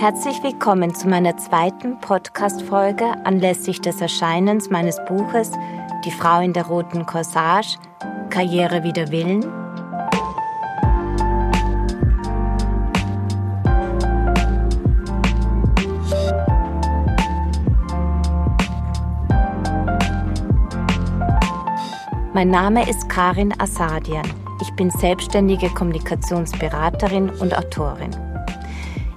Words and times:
Herzlich 0.00 0.42
willkommen 0.42 0.94
zu 0.94 1.08
meiner 1.08 1.36
zweiten 1.36 2.00
Podcast-Folge 2.00 3.04
anlässlich 3.26 3.82
des 3.82 4.00
Erscheinens 4.00 4.70
meines 4.70 4.96
Buches 5.04 5.52
Die 6.06 6.10
Frau 6.10 6.40
in 6.40 6.54
der 6.54 6.64
roten 6.64 7.04
Corsage, 7.04 7.76
Karriere 8.30 8.82
wider 8.82 9.10
Willen. 9.10 9.44
Mein 22.32 22.48
Name 22.48 22.88
ist 22.88 23.06
Karin 23.10 23.52
Asadian. 23.60 24.24
Ich 24.62 24.72
bin 24.76 24.90
selbstständige 24.90 25.68
Kommunikationsberaterin 25.68 27.28
und 27.28 27.54
Autorin. 27.54 28.29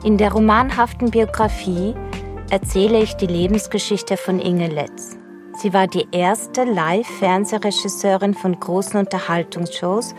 In 0.04 0.18
der 0.18 0.34
romanhaften 0.34 1.12
Biografie 1.12 1.96
erzähle 2.50 3.02
ich 3.02 3.14
die 3.14 3.26
Lebensgeschichte 3.26 4.18
von 4.18 4.40
Inge 4.40 4.68
Letz. 4.68 5.18
Sie 5.62 5.72
war 5.72 5.88
die 5.88 6.06
erste 6.12 6.66
Live-Fernsehregisseurin 6.66 8.34
von 8.34 8.60
großen 8.60 9.00
Unterhaltungsshows 9.00 10.14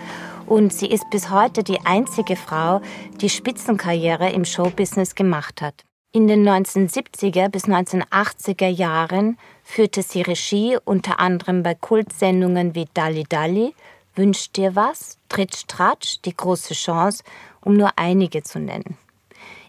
und 0.46 0.73
sie 0.73 0.86
ist 0.86 1.04
bis 1.10 1.28
heute 1.28 1.62
die 1.62 1.80
einzige 1.84 2.34
Frau, 2.34 2.80
die 3.20 3.28
Spitzenkarriere 3.28 4.30
im 4.30 4.46
Showbusiness 4.46 5.14
gemacht 5.14 5.60
hat. 5.60 5.84
In 6.12 6.28
den 6.28 6.48
1970er 6.48 7.51
bis 7.51 7.64
1980er 7.64 8.68
Jahren 8.68 9.37
führte 9.64 10.01
sie 10.01 10.23
Regie 10.23 10.78
unter 10.87 11.20
anderem 11.20 11.62
bei 11.62 11.74
Kultsendungen 11.74 12.74
wie 12.74 12.87
Dalli 12.95 13.24
Dalli, 13.28 13.74
Wünsch 14.14 14.51
dir 14.52 14.76
was, 14.76 15.18
Tritsch 15.28 15.64
Tratsch, 15.66 16.23
Die 16.24 16.34
große 16.34 16.73
Chance, 16.73 17.23
um 17.60 17.76
nur 17.76 17.90
einige 17.96 18.45
zu 18.45 18.60
nennen. 18.60 18.96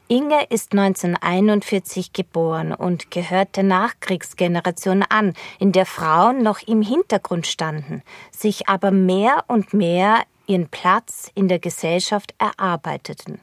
Inge 0.07 0.45
ist 0.49 0.71
1941 0.73 2.13
geboren 2.13 2.73
und 2.73 3.09
gehört 3.09 3.55
der 3.55 3.63
Nachkriegsgeneration 3.63 5.03
an, 5.09 5.33
in 5.57 5.71
der 5.71 5.87
Frauen 5.87 6.43
noch 6.43 6.61
im 6.67 6.83
Hintergrund 6.83 7.47
standen, 7.47 8.03
sich 8.29 8.69
aber 8.69 8.91
mehr 8.91 9.45
und 9.47 9.73
mehr 9.73 10.21
ihren 10.45 10.67
Platz 10.67 11.31
in 11.33 11.47
der 11.47 11.57
Gesellschaft 11.57 12.35
erarbeiteten. 12.37 13.39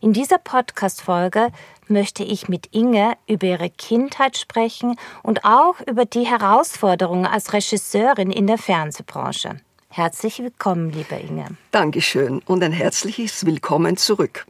In 0.00 0.12
dieser 0.12 0.38
Podcast-Folge 0.38 1.52
möchte 1.86 2.24
ich 2.24 2.48
mit 2.48 2.66
Inge 2.72 3.12
über 3.28 3.46
ihre 3.46 3.70
Kindheit 3.70 4.36
sprechen 4.36 4.96
und 5.22 5.44
auch 5.44 5.76
über 5.86 6.04
die 6.04 6.26
Herausforderungen 6.26 7.26
als 7.26 7.52
Regisseurin 7.52 8.32
in 8.32 8.48
der 8.48 8.58
Fernsehbranche. 8.58 9.60
Herzlich 9.88 10.40
willkommen, 10.40 10.90
liebe 10.90 11.14
Inge. 11.14 11.46
Dankeschön 11.70 12.42
und 12.46 12.64
ein 12.64 12.72
herzliches 12.72 13.46
Willkommen 13.46 13.96
zurück. 13.96 14.46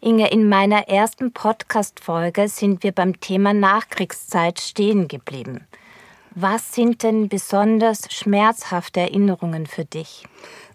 Inge, 0.00 0.30
in 0.30 0.48
meiner 0.48 0.88
ersten 0.88 1.32
Podcast-Folge 1.32 2.46
sind 2.48 2.84
wir 2.84 2.92
beim 2.92 3.18
Thema 3.18 3.52
Nachkriegszeit 3.52 4.60
stehen 4.60 5.08
geblieben. 5.08 5.66
Was 6.36 6.72
sind 6.72 7.02
denn 7.02 7.28
besonders 7.28 8.12
schmerzhafte 8.12 9.00
Erinnerungen 9.00 9.66
für 9.66 9.84
dich? 9.84 10.24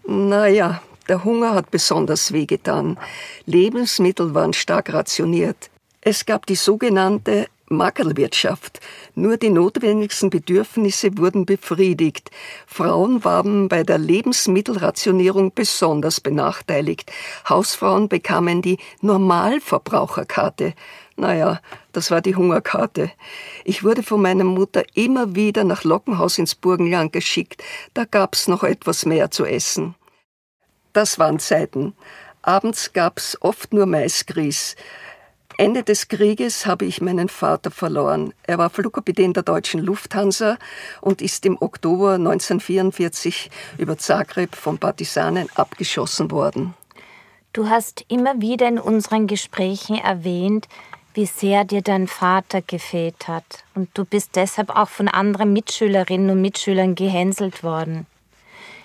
Naja, 0.06 0.82
der 1.08 1.24
Hunger 1.24 1.54
hat 1.54 1.70
besonders 1.70 2.32
wehgetan. 2.32 2.98
Lebensmittel 3.46 4.34
waren 4.34 4.52
stark 4.52 4.92
rationiert. 4.92 5.70
Es 6.02 6.26
gab 6.26 6.44
die 6.44 6.54
sogenannte 6.54 7.46
Magerlwirtschaft. 7.76 8.80
Nur 9.14 9.36
die 9.36 9.50
notwendigsten 9.50 10.30
Bedürfnisse 10.30 11.16
wurden 11.18 11.46
befriedigt. 11.46 12.30
Frauen 12.66 13.24
waren 13.24 13.68
bei 13.68 13.82
der 13.82 13.98
Lebensmittelrationierung 13.98 15.52
besonders 15.54 16.20
benachteiligt. 16.20 17.12
Hausfrauen 17.48 18.08
bekamen 18.08 18.62
die 18.62 18.78
Normalverbraucherkarte. 19.00 20.74
Naja, 21.16 21.60
das 21.92 22.10
war 22.10 22.20
die 22.20 22.34
Hungerkarte. 22.34 23.10
Ich 23.64 23.84
wurde 23.84 24.02
von 24.02 24.20
meiner 24.20 24.44
Mutter 24.44 24.82
immer 24.94 25.36
wieder 25.36 25.62
nach 25.62 25.84
Lockenhaus 25.84 26.38
ins 26.38 26.54
Burgenland 26.54 27.12
geschickt. 27.12 27.62
Da 27.94 28.04
gab's 28.04 28.48
noch 28.48 28.64
etwas 28.64 29.06
mehr 29.06 29.30
zu 29.30 29.44
essen. 29.44 29.94
Das 30.92 31.18
waren 31.18 31.38
Zeiten. 31.38 31.94
Abends 32.42 32.92
gab's 32.92 33.38
oft 33.40 33.72
nur 33.72 33.86
Maisgrieß. 33.86 34.76
Ende 35.56 35.84
des 35.84 36.08
Krieges 36.08 36.66
habe 36.66 36.84
ich 36.84 37.00
meinen 37.00 37.28
Vater 37.28 37.70
verloren. 37.70 38.34
Er 38.42 38.58
war 38.58 38.70
Flugkapitän 38.70 39.32
der 39.32 39.44
deutschen 39.44 39.80
Lufthansa 39.80 40.58
und 41.00 41.22
ist 41.22 41.46
im 41.46 41.56
Oktober 41.60 42.14
1944 42.14 43.50
über 43.78 43.96
Zagreb 43.96 44.56
von 44.56 44.78
Partisanen 44.78 45.48
abgeschossen 45.54 46.32
worden. 46.32 46.74
Du 47.52 47.68
hast 47.68 48.04
immer 48.08 48.40
wieder 48.40 48.66
in 48.66 48.80
unseren 48.80 49.28
Gesprächen 49.28 49.96
erwähnt, 49.96 50.66
wie 51.14 51.26
sehr 51.26 51.64
dir 51.64 51.82
dein 51.82 52.08
Vater 52.08 52.60
gefehlt 52.60 53.28
hat. 53.28 53.44
Und 53.76 53.88
du 53.94 54.04
bist 54.04 54.34
deshalb 54.34 54.70
auch 54.70 54.88
von 54.88 55.06
anderen 55.06 55.52
Mitschülerinnen 55.52 56.30
und 56.30 56.40
Mitschülern 56.40 56.96
gehänselt 56.96 57.62
worden. 57.62 58.06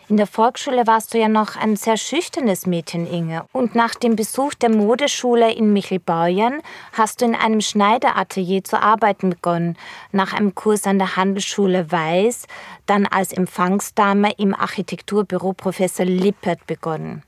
In 0.09 0.18
der 0.18 0.25
Volksschule 0.25 0.88
warst 0.88 1.14
du 1.14 1.20
ja 1.20 1.28
noch 1.28 1.56
ein 1.56 1.75
sehr 1.75 1.96
schüchternes 1.96 2.66
Mädchen, 2.66 3.06
Inge. 3.06 3.46
Und 3.52 3.75
nach 3.75 3.94
dem 3.94 4.16
Besuch 4.16 4.56
der 4.56 4.72
Modeschule 4.72 5.53
in 5.53 5.72
Michelbauern 5.72 6.64
hast 6.94 7.22
du 7.22 7.25
in 7.25 7.36
einem 7.36 7.62
Schneideratelier 7.62 8.64
zu 8.64 8.81
arbeiten 8.81 9.30
begonnen. 9.30 9.78
Nach 10.12 10.34
einem 10.34 10.56
Kurs 10.56 10.88
an 10.88 10.98
der 10.98 11.16
Handelsschule 11.16 11.92
Weiß, 11.92 12.48
dann 12.88 13.06
als 13.06 13.34
Empfangsdame 13.34 14.31
im 14.40 14.56
Architekturbüro 14.56 15.53
Professor 15.53 16.08
Lippert 16.08 16.66
begonnen. 16.66 17.22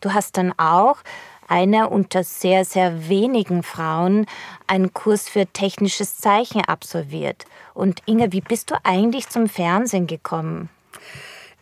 Du 0.00 0.14
hast 0.14 0.36
dann 0.36 0.56
auch 0.56 0.98
eine 1.48 1.88
unter 1.88 2.22
sehr, 2.22 2.64
sehr 2.64 3.08
wenigen 3.08 3.64
Frauen 3.64 4.26
einen 4.68 4.94
Kurs 4.94 5.28
für 5.28 5.46
technisches 5.46 6.18
Zeichen 6.18 6.64
absolviert. 6.64 7.44
Und 7.74 8.02
Inge, 8.06 8.30
wie 8.30 8.40
bist 8.40 8.70
du 8.70 8.76
eigentlich 8.84 9.28
zum 9.28 9.48
Fernsehen 9.48 10.06
gekommen? 10.06 10.68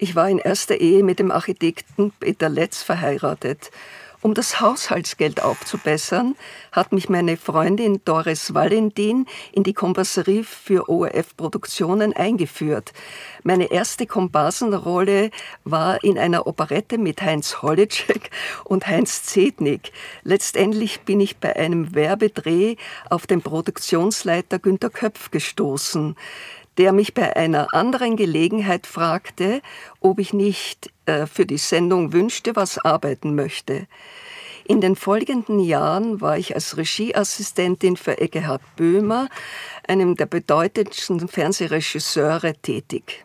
Ich 0.01 0.15
war 0.15 0.31
in 0.31 0.39
erster 0.39 0.77
Ehe 0.77 1.03
mit 1.03 1.19
dem 1.19 1.33
Architekten 1.33 2.13
Peter 2.21 2.49
Letz 2.49 2.85
verheiratet. 2.85 3.73
Um 4.21 4.35
das 4.35 4.61
Haushaltsgeld 4.61 5.43
aufzubessern, 5.43 6.35
hat 6.73 6.93
mich 6.93 7.09
meine 7.09 7.37
Freundin 7.37 8.01
Doris 8.05 8.53
Valentin 8.53 9.27
in 9.53 9.63
die 9.63 9.75
Kompasserie 9.75 10.43
für 10.43 10.89
ORF-Produktionen 10.89 12.13
eingeführt. 12.13 12.93
Meine 13.45 13.71
erste 13.71 14.07
Komparsenrolle 14.07 15.31
war 15.63 16.03
in 16.03 16.19
einer 16.19 16.49
Operette 16.49 16.99
mit 16.99 17.23
Heinz 17.23 17.63
Holitschek 17.63 18.31
und 18.65 18.89
Heinz 18.89 19.23
Zednik. 19.23 19.93
Letztendlich 20.25 21.03
bin 21.03 21.21
ich 21.21 21.37
bei 21.37 21.55
einem 21.55 21.95
Werbedreh 21.95 22.75
auf 23.11 23.29
den 23.29 23.41
Produktionsleiter 23.41 24.59
Günter 24.59 24.91
Köpf 24.91 25.31
gestoßen 25.31 26.17
der 26.79 26.93
mich 26.93 27.13
bei 27.13 27.37
einer 27.37 27.75
anderen 27.75 28.17
Gelegenheit 28.17 28.87
fragte, 28.87 29.61
ob 30.01 30.19
ich 30.21 30.33
nicht 30.33 30.91
äh, 31.07 31.27
für 31.27 31.45
die 31.45 31.59
Sendung 31.59 32.13
wünschte, 32.13 32.57
was 32.57 32.79
arbeiten 32.79 33.35
möchte. 33.35 33.87
In 34.65 34.81
den 34.81 34.97
folgenden 34.97 35.61
Jahren 35.61 36.21
war 36.21 36.39
ich 36.39 36.55
als 36.55 36.77
Regieassistentin 36.77 37.97
für 37.97 38.19
Eckehard 38.19 38.63
Böhmer, 38.77 39.29
einem 39.87 40.15
der 40.15 40.27
bedeutendsten 40.27 41.27
Fernsehregisseure, 41.27 42.55
tätig. 42.55 43.25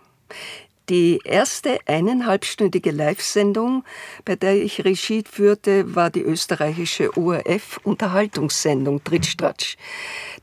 Die 0.89 1.21
erste 1.23 1.79
eineinhalbstündige 1.85 2.91
Live-Sendung, 2.91 3.85
bei 4.25 4.35
der 4.35 4.61
ich 4.61 4.83
Regie 4.83 5.23
führte, 5.23 5.95
war 5.95 6.09
die 6.09 6.23
österreichische 6.23 7.17
ORF-Unterhaltungssendung 7.17 9.01
Trittstratsch. 9.01 9.77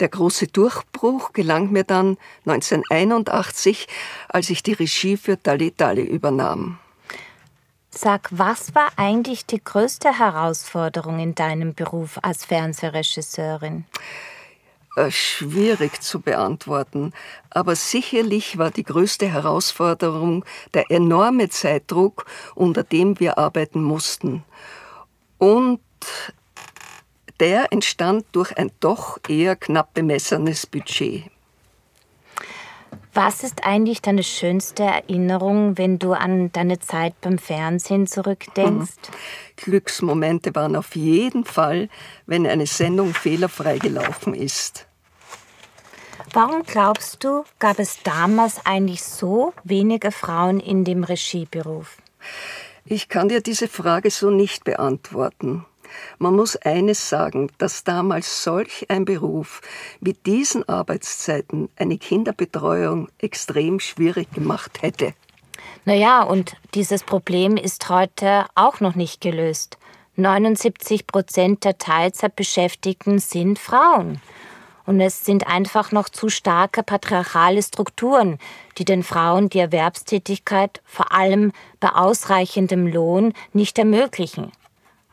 Der 0.00 0.08
große 0.08 0.46
Durchbruch 0.46 1.34
gelang 1.34 1.70
mir 1.72 1.84
dann 1.84 2.16
1981, 2.46 3.86
als 4.30 4.48
ich 4.48 4.62
die 4.62 4.72
Regie 4.72 5.18
für 5.18 5.36
Dali 5.36 5.74
Dali 5.76 6.04
übernahm. 6.04 6.78
Sag, 7.90 8.30
was 8.30 8.74
war 8.74 8.92
eigentlich 8.96 9.44
die 9.44 9.62
größte 9.62 10.18
Herausforderung 10.18 11.18
in 11.18 11.34
deinem 11.34 11.74
Beruf 11.74 12.18
als 12.22 12.46
Fernsehregisseurin? 12.46 13.84
Äh, 14.96 15.12
schwierig 15.12 16.02
zu 16.02 16.20
beantworten, 16.20 17.12
aber 17.48 17.76
sicherlich 17.76 18.58
war 18.58 18.72
die 18.72 18.82
größte 18.82 19.28
Herausforderung 19.28 20.44
der 20.74 20.90
enorme 20.90 21.48
Zeitdruck, 21.48 22.26
unter 22.56 22.82
dem 22.82 23.20
wir 23.20 23.38
arbeiten 23.38 23.84
mussten. 23.84 24.42
Und 25.38 25.80
der 27.38 27.72
entstand 27.72 28.26
durch 28.32 28.58
ein 28.58 28.72
doch 28.80 29.18
eher 29.28 29.54
knapp 29.54 29.94
bemessenes 29.94 30.66
Budget. 30.66 31.30
Was 33.12 33.42
ist 33.42 33.64
eigentlich 33.64 34.02
deine 34.02 34.22
schönste 34.22 34.84
Erinnerung, 34.84 35.76
wenn 35.76 35.98
du 35.98 36.12
an 36.12 36.52
deine 36.52 36.78
Zeit 36.78 37.20
beim 37.20 37.38
Fernsehen 37.38 38.06
zurückdenkst? 38.06 38.96
Mhm. 38.96 39.56
Glücksmomente 39.56 40.54
waren 40.54 40.76
auf 40.76 40.94
jeden 40.94 41.44
Fall, 41.44 41.88
wenn 42.26 42.46
eine 42.46 42.66
Sendung 42.66 43.12
fehlerfrei 43.12 43.78
gelaufen 43.78 44.34
ist. 44.34 44.86
Warum 46.32 46.62
glaubst 46.62 47.24
du, 47.24 47.44
gab 47.58 47.80
es 47.80 48.02
damals 48.04 48.64
eigentlich 48.64 49.02
so 49.02 49.52
wenige 49.64 50.12
Frauen 50.12 50.60
in 50.60 50.84
dem 50.84 51.02
Regieberuf? 51.02 51.96
Ich 52.84 53.08
kann 53.08 53.28
dir 53.28 53.40
diese 53.40 53.66
Frage 53.66 54.10
so 54.10 54.30
nicht 54.30 54.62
beantworten. 54.62 55.66
Man 56.18 56.36
muss 56.36 56.56
eines 56.56 57.08
sagen, 57.08 57.50
dass 57.58 57.84
damals 57.84 58.44
solch 58.44 58.86
ein 58.88 59.04
Beruf 59.04 59.60
mit 60.00 60.26
diesen 60.26 60.68
Arbeitszeiten 60.68 61.68
eine 61.76 61.98
Kinderbetreuung 61.98 63.08
extrem 63.18 63.80
schwierig 63.80 64.32
gemacht 64.32 64.82
hätte. 64.82 65.14
Naja, 65.84 66.22
und 66.22 66.56
dieses 66.74 67.02
Problem 67.02 67.56
ist 67.56 67.88
heute 67.88 68.46
auch 68.54 68.80
noch 68.80 68.94
nicht 68.94 69.20
gelöst. 69.20 69.78
79 70.16 71.06
Prozent 71.06 71.64
der 71.64 71.78
Teilzeitbeschäftigten 71.78 73.18
sind 73.18 73.58
Frauen. 73.58 74.20
Und 74.86 75.00
es 75.00 75.24
sind 75.24 75.46
einfach 75.46 75.92
noch 75.92 76.08
zu 76.08 76.28
starke 76.28 76.82
patriarchale 76.82 77.62
Strukturen, 77.62 78.38
die 78.76 78.84
den 78.84 79.02
Frauen 79.02 79.48
die 79.48 79.60
Erwerbstätigkeit 79.60 80.80
vor 80.84 81.12
allem 81.12 81.52
bei 81.78 81.90
ausreichendem 81.90 82.86
Lohn 82.86 83.32
nicht 83.52 83.78
ermöglichen. 83.78 84.52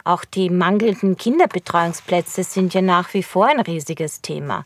Auch 0.07 0.23
die 0.23 0.49
mangelnden 0.49 1.17
Kinderbetreuungsplätze 1.17 2.45
sind 2.45 2.73
ja 2.73 2.81
nach 2.81 3.13
wie 3.13 3.23
vor 3.23 3.47
ein 3.47 3.59
riesiges 3.59 4.21
Thema. 4.21 4.63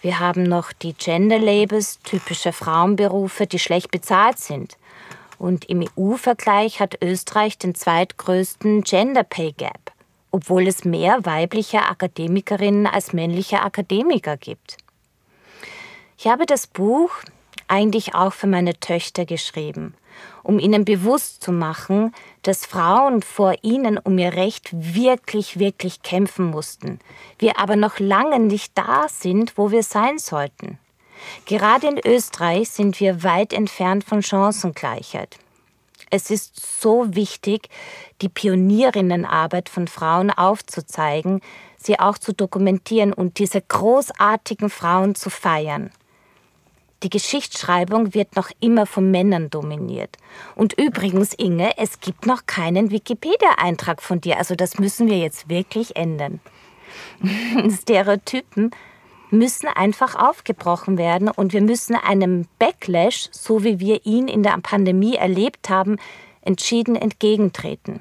Wir 0.00 0.18
haben 0.18 0.42
noch 0.42 0.72
die 0.72 0.92
Gender 0.94 1.38
Labels, 1.38 2.00
typische 2.00 2.52
Frauenberufe, 2.52 3.46
die 3.46 3.60
schlecht 3.60 3.92
bezahlt 3.92 4.40
sind. 4.40 4.76
Und 5.38 5.66
im 5.66 5.86
EU-Vergleich 5.96 6.80
hat 6.80 7.00
Österreich 7.00 7.58
den 7.58 7.76
zweitgrößten 7.76 8.82
Gender 8.82 9.22
Pay 9.22 9.52
Gap, 9.52 9.92
obwohl 10.32 10.66
es 10.66 10.84
mehr 10.84 11.24
weibliche 11.24 11.82
Akademikerinnen 11.82 12.88
als 12.88 13.12
männliche 13.12 13.62
Akademiker 13.62 14.36
gibt. 14.36 14.78
Ich 16.18 16.26
habe 16.26 16.44
das 16.44 16.66
Buch 16.66 17.12
eigentlich 17.68 18.16
auch 18.16 18.32
für 18.32 18.48
meine 18.48 18.74
Töchter 18.80 19.26
geschrieben 19.26 19.94
um 20.42 20.58
ihnen 20.58 20.84
bewusst 20.84 21.42
zu 21.42 21.52
machen, 21.52 22.14
dass 22.42 22.66
Frauen 22.66 23.22
vor 23.22 23.54
ihnen 23.62 23.98
um 23.98 24.18
ihr 24.18 24.34
Recht 24.34 24.70
wirklich, 24.72 25.58
wirklich 25.58 26.02
kämpfen 26.02 26.46
mussten, 26.46 26.98
wir 27.38 27.58
aber 27.58 27.76
noch 27.76 27.98
lange 27.98 28.40
nicht 28.40 28.76
da 28.76 29.06
sind, 29.08 29.56
wo 29.56 29.70
wir 29.70 29.82
sein 29.82 30.18
sollten. 30.18 30.78
Gerade 31.46 31.86
in 31.86 32.00
Österreich 32.04 32.70
sind 32.70 32.98
wir 33.00 33.22
weit 33.22 33.52
entfernt 33.52 34.04
von 34.04 34.22
Chancengleichheit. 34.22 35.38
Es 36.10 36.30
ist 36.30 36.80
so 36.82 37.14
wichtig, 37.14 37.68
die 38.20 38.28
Pionierinnenarbeit 38.28 39.68
von 39.68 39.88
Frauen 39.88 40.30
aufzuzeigen, 40.30 41.40
sie 41.78 41.98
auch 41.98 42.18
zu 42.18 42.34
dokumentieren 42.34 43.12
und 43.12 43.38
diese 43.38 43.62
großartigen 43.62 44.68
Frauen 44.68 45.14
zu 45.14 45.30
feiern. 45.30 45.90
Die 47.02 47.10
Geschichtsschreibung 47.10 48.14
wird 48.14 48.36
noch 48.36 48.50
immer 48.60 48.86
von 48.86 49.10
Männern 49.10 49.50
dominiert. 49.50 50.16
Und 50.54 50.78
übrigens, 50.78 51.34
Inge, 51.34 51.76
es 51.76 52.00
gibt 52.00 52.26
noch 52.26 52.46
keinen 52.46 52.90
Wikipedia-Eintrag 52.90 54.00
von 54.00 54.20
dir. 54.20 54.38
Also 54.38 54.54
das 54.54 54.78
müssen 54.78 55.08
wir 55.08 55.18
jetzt 55.18 55.48
wirklich 55.48 55.96
ändern. 55.96 56.40
Stereotypen 57.70 58.70
müssen 59.30 59.66
einfach 59.66 60.14
aufgebrochen 60.14 60.98
werden 60.98 61.28
und 61.28 61.52
wir 61.52 61.62
müssen 61.62 61.96
einem 61.96 62.46
Backlash, 62.58 63.28
so 63.32 63.64
wie 63.64 63.80
wir 63.80 64.04
ihn 64.06 64.28
in 64.28 64.42
der 64.42 64.56
Pandemie 64.62 65.16
erlebt 65.16 65.70
haben, 65.70 65.96
entschieden 66.42 66.96
entgegentreten. 66.96 68.00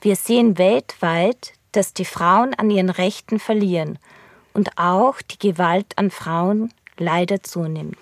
Wir 0.00 0.16
sehen 0.16 0.58
weltweit, 0.58 1.52
dass 1.72 1.94
die 1.94 2.04
Frauen 2.04 2.52
an 2.54 2.70
ihren 2.70 2.90
Rechten 2.90 3.38
verlieren 3.38 3.98
und 4.52 4.76
auch 4.76 5.22
die 5.22 5.38
Gewalt 5.38 5.96
an 5.96 6.10
Frauen 6.10 6.72
leider 7.00 7.42
zunimmt. 7.42 7.98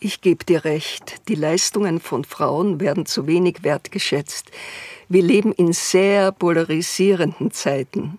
Ich 0.00 0.20
gebe 0.20 0.44
dir 0.44 0.66
recht, 0.66 1.28
die 1.28 1.34
Leistungen 1.34 1.98
von 1.98 2.24
Frauen 2.24 2.78
werden 2.78 3.06
zu 3.06 3.26
wenig 3.26 3.62
wertgeschätzt. 3.62 4.50
Wir 5.08 5.22
leben 5.22 5.52
in 5.52 5.72
sehr 5.72 6.30
polarisierenden 6.30 7.52
Zeiten. 7.52 8.18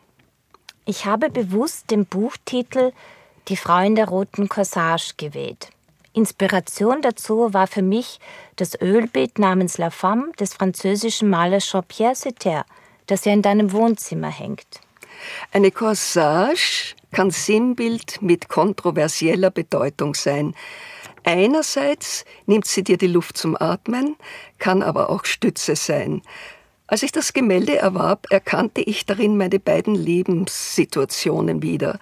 Ich 0.86 1.06
habe 1.06 1.30
bewusst 1.30 1.92
den 1.92 2.06
Buchtitel 2.06 2.92
Die 3.50 3.58
Frau 3.58 3.84
in 3.86 3.94
der 3.94 4.08
roten 4.08 4.50
Corsage 4.50 5.14
gewählt. 5.18 5.70
Inspiration 6.14 7.02
dazu 7.02 7.54
war 7.54 7.68
für 7.68 7.82
mich 7.82 8.20
das 8.56 8.80
Ölbild 8.82 9.38
namens 9.38 9.78
La 9.78 9.90
Femme 9.90 10.32
des 10.40 10.54
französischen 10.54 11.30
Malers 11.30 11.66
Jean-Pierre 11.66 12.16
Setter, 12.16 12.66
das 13.06 13.26
ja 13.26 13.34
in 13.34 13.42
deinem 13.42 13.72
Wohnzimmer 13.74 14.30
hängt. 14.30 14.80
Eine 15.52 15.72
Corsage 15.72 16.96
kann 17.12 17.32
Sinnbild 17.32 18.22
mit 18.22 18.50
kontroversieller 18.50 19.52
Bedeutung 19.52 20.16
sein. 20.16 20.54
Einerseits 21.24 22.26
nimmt 22.46 22.66
sie 22.66 22.84
dir 22.84 22.98
die 22.98 23.08
Luft 23.08 23.38
zum 23.38 23.56
Atmen, 23.60 24.16
kann 24.60 24.84
aber 24.84 25.10
auch 25.10 25.26
Stütze 25.26 25.76
sein. 25.76 26.22
Als 26.88 27.02
ich 27.02 27.12
das 27.12 27.34
Gemälde 27.34 27.78
erwarb, 27.78 28.28
erkannte 28.30 28.82
ich 28.82 29.08
darin 29.08 29.38
meine 29.38 29.60
beiden 29.60 29.96
Lebenssituationen 29.96 31.64
wieder. 31.64 32.00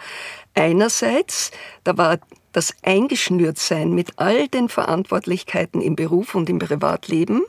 Einerseits, 0.56 1.52
da 1.86 1.98
war 1.98 2.20
das 2.52 2.74
Eingeschnürtsein 2.84 3.94
mit 3.94 4.12
all 4.18 4.50
den 4.50 4.68
Verantwortlichkeiten 4.68 5.82
im 5.82 5.96
Beruf 5.96 6.36
und 6.36 6.50
im 6.50 6.60
Privatleben. 6.60 7.44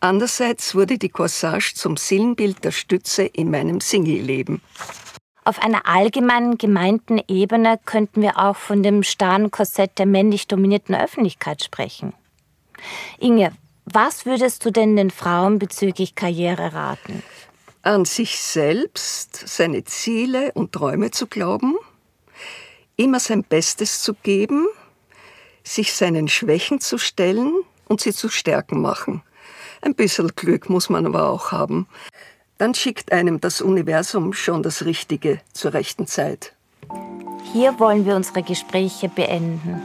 Andererseits 0.00 0.74
wurde 0.74 0.98
die 0.98 1.08
Corsage 1.08 1.74
zum 1.74 1.96
Sinnbild 1.96 2.64
der 2.64 2.72
Stütze 2.72 3.24
in 3.24 3.50
meinem 3.50 3.80
Single-Leben. 3.80 4.60
Auf 5.44 5.62
einer 5.62 5.86
allgemeinen 5.86 6.58
gemeinten 6.58 7.20
Ebene 7.26 7.80
könnten 7.86 8.20
wir 8.20 8.38
auch 8.38 8.56
von 8.56 8.82
dem 8.82 9.02
starren 9.02 9.50
Korsett 9.50 9.98
der 9.98 10.06
männlich 10.06 10.46
dominierten 10.46 10.94
Öffentlichkeit 10.94 11.64
sprechen. 11.64 12.12
Inge, 13.18 13.52
was 13.86 14.26
würdest 14.26 14.66
du 14.66 14.70
denn 14.70 14.96
den 14.96 15.10
Frauen 15.10 15.58
bezüglich 15.58 16.14
Karriere 16.14 16.74
raten? 16.74 17.22
An 17.80 18.04
sich 18.04 18.38
selbst, 18.38 19.48
seine 19.48 19.84
Ziele 19.84 20.52
und 20.52 20.72
Träume 20.72 21.10
zu 21.10 21.26
glauben, 21.26 21.76
immer 22.96 23.18
sein 23.18 23.42
Bestes 23.42 24.02
zu 24.02 24.12
geben, 24.12 24.66
sich 25.62 25.94
seinen 25.94 26.28
Schwächen 26.28 26.80
zu 26.80 26.98
stellen 26.98 27.54
und 27.86 28.02
sie 28.02 28.12
zu 28.12 28.28
Stärken 28.28 28.82
machen. 28.82 29.22
Ein 29.82 29.94
bisschen 29.94 30.32
Glück 30.34 30.68
muss 30.68 30.90
man 30.90 31.06
aber 31.06 31.28
auch 31.28 31.52
haben 31.52 31.86
dann 32.58 32.74
schickt 32.74 33.12
einem 33.12 33.40
das 33.40 33.62
Universum 33.62 34.32
schon 34.32 34.62
das 34.62 34.84
Richtige 34.84 35.38
zur 35.52 35.72
rechten 35.72 36.06
Zeit. 36.06 36.52
Hier 37.52 37.78
wollen 37.78 38.04
wir 38.04 38.16
unsere 38.16 38.42
Gespräche 38.42 39.08
beenden. 39.08 39.80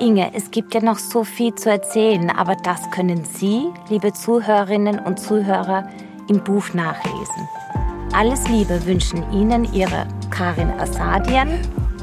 Inge, 0.00 0.32
es 0.34 0.50
gibt 0.50 0.74
ja 0.74 0.80
noch 0.80 0.98
so 0.98 1.24
viel 1.24 1.54
zu 1.54 1.70
erzählen, 1.70 2.30
aber 2.30 2.56
das 2.56 2.90
können 2.90 3.24
Sie, 3.24 3.68
liebe 3.90 4.12
Zuhörerinnen 4.12 4.98
und 5.00 5.20
Zuhörer, 5.20 5.88
im 6.28 6.42
Buch 6.42 6.72
nachlesen. 6.72 7.48
Alles 8.12 8.48
Liebe 8.48 8.84
wünschen 8.86 9.30
Ihnen 9.32 9.72
Ihre 9.72 10.06
Karin 10.30 10.70
Asadian 10.70 11.60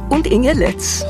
und 0.09 0.27
Inge 0.27 0.53
Letz. 0.53 1.05